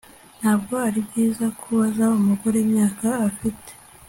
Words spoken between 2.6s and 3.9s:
imyaka afite